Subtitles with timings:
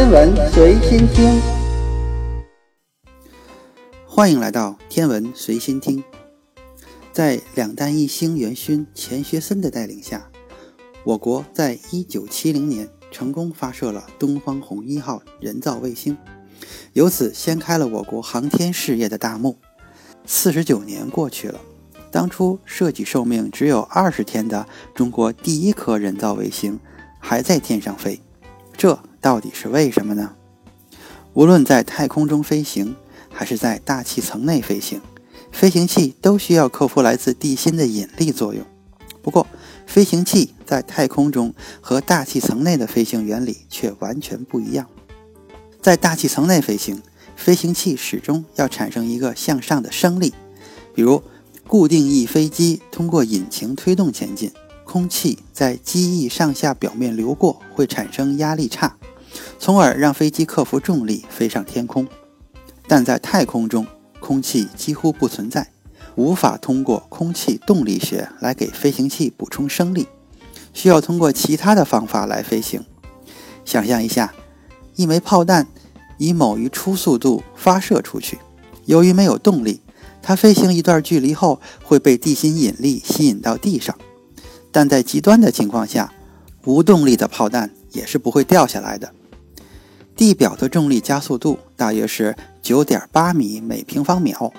[0.00, 1.38] 天文随心听，
[4.06, 6.02] 欢迎来到天文随心听。
[7.12, 10.30] 在两弹一星元勋钱学森的带领下，
[11.04, 16.16] 我国在一九七零年成功发射了东方红一号人造卫星，
[16.94, 19.58] 由此掀开了我国航天事业的大幕。
[20.24, 21.60] 四十九年过去了，
[22.10, 26.80] 当初设计寿命只有二十天的中国第一颗人造卫星
[27.18, 28.18] 还在天上飞，
[28.80, 30.34] 这到底是为什么呢？
[31.34, 32.96] 无论在太空中飞行，
[33.28, 35.02] 还是在大气层内飞行，
[35.52, 38.64] 飞行器都需要克服来自地心的引力作用。
[39.20, 39.46] 不过，
[39.86, 41.52] 飞行器在太空中
[41.82, 44.86] 和大气层内的飞行原理却完全不一样。
[45.82, 47.02] 在大气层内飞行，
[47.36, 50.32] 飞行器始终要产生一个向上的升力，
[50.94, 51.22] 比如
[51.66, 54.50] 固定翼飞机通过引擎推动前进，
[54.90, 58.96] 空气在机翼上下表面流过会产生压力差，
[59.56, 62.08] 从而让飞机克服重力飞上天空。
[62.88, 63.86] 但在太空中，
[64.18, 65.70] 空气几乎不存在，
[66.16, 70.08] 无法通过空气动力学来给飞行器补充升力，
[70.74, 72.82] 需要通过其他的方法来飞行。
[73.64, 74.34] 想象一下，
[74.96, 75.68] 一枚炮弹。
[76.18, 78.40] 以某一初速度发射出去，
[78.86, 79.80] 由于没有动力，
[80.20, 83.96] 它飞行一段距离后会被地心引力吸引到地上。
[84.72, 86.12] 但在极端的情况下，
[86.64, 89.12] 无动力的炮弹也是不会掉下来的。
[90.16, 94.52] 地表的重力加速度大约是九点八米每平方秒，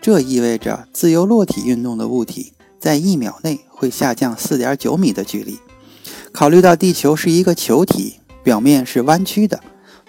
[0.00, 5.58] 这意味着自由落体运动的物体在一秒内会下降四点九米的距离。
[6.32, 9.60] 考虑到地球是一个球体，表面是弯曲的。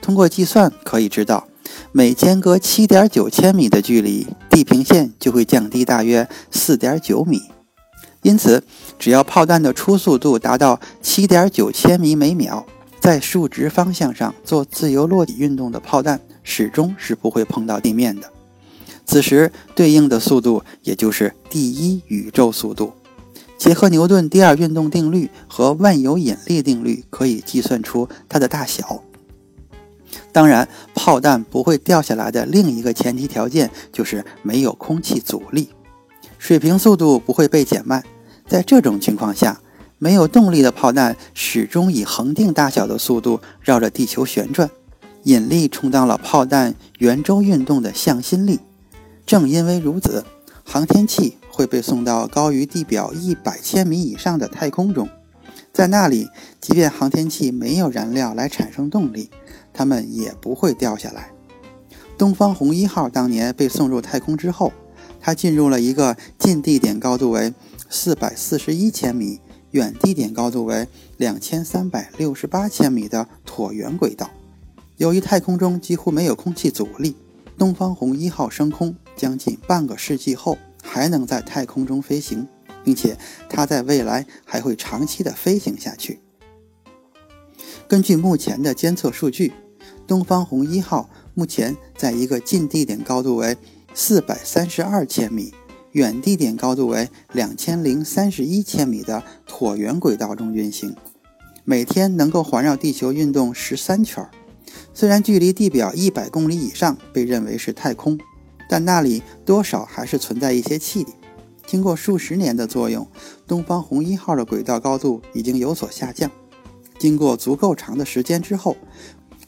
[0.02, 1.48] 通过计算可以知道，
[1.92, 7.42] 每间隔七点九千米的距离，地平线就会降低大约四点九米。
[8.24, 8.64] 因此，
[9.00, 12.66] 只要炮弹的初速度达到七点九千米每秒，
[13.00, 18.32] 在竖直方向上做自由落体运动的炮弹，始终是不会碰到地面的。
[19.06, 22.92] 此时对应的速度也就是第一宇宙速度。
[23.58, 29.02] 结合牛顿第二运动定律和万有引力定律，可以计算出它的大小。
[30.32, 35.70] 当然，炮弹不会掉下来的另一个前提条件就是没有空气阻力，
[36.38, 38.04] 水平速度不会被减慢。
[38.48, 39.62] 在这种情况下，
[39.98, 44.70] 没有动力的炮弹始终以恒定大小的速度绕着地球旋转，
[45.24, 48.60] 引力充当了炮弹圆周运动的向心力。
[49.26, 50.24] 正因为如此，
[50.64, 55.10] 航天器会被送到高于地表一百千米以上的太空中，
[55.74, 56.30] 在那里，
[56.62, 59.30] 即便航天器没有燃料来产生动力。
[59.74, 61.30] 它们也不会掉下来。
[62.18, 64.74] 东方红一号当年被送入太空之后，
[65.20, 67.54] 它进入了一个近地点高度为
[67.90, 69.40] 四百四十一千米、
[69.72, 74.30] 远地点高度为两千三百六十八千米的椭圆轨道。
[74.98, 77.16] 由于太空中几乎没有空气阻力，
[77.58, 82.48] 东方红一号升空将近半个世纪后，还能在太空中飞行，
[82.84, 83.18] 并且
[83.50, 86.20] 它在未来还会长期的飞行下去。
[87.88, 89.54] 根据目前的监测数据。
[90.06, 93.58] 东方红一号目前在一个近地点高度为
[94.00, 95.56] 四百三十二千米、
[95.94, 100.96] 远地点高度为两千零三十一千米的椭圆轨道中运行，
[101.66, 104.24] 每天能够环绕地球运动十三圈。
[104.94, 108.20] 虽然距离地表一百公里以上被认为是太空，
[108.70, 111.14] 但那里多少还是存在一些气体。
[111.66, 113.08] 经过数十年的作用，
[113.48, 116.30] 东方红一号的轨道高度已经有所下降。
[117.00, 118.78] 经过足够长的时间之后，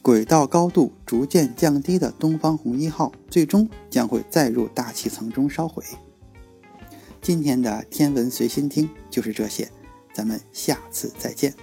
[0.02, 5.84] 轨道高度逐渐降低的东方红一号，最终将会再入大气层中烧毁。
[7.22, 9.70] 今天的天文随心听就是这些，
[10.14, 11.54] 咱们下次再见。